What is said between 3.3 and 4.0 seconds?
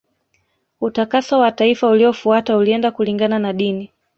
na dini